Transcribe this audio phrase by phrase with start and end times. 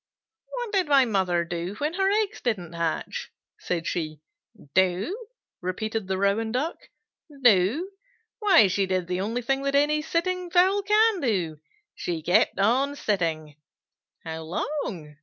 [0.49, 4.19] "What did my mother do when her eggs didn't hatch?" said she.
[4.73, 5.27] "Do?"
[5.61, 6.75] repeated the Rouen Duck.
[7.43, 7.91] "Do?
[8.39, 11.59] Why she did the only thing that any sitting fowl can do.
[11.93, 13.57] She kept on sitting."
[14.25, 15.17] "How long?"